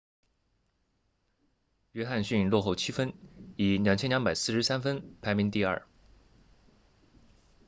[1.91, 3.13] 约翰逊落后7分
[3.55, 5.85] 以2243分排名第二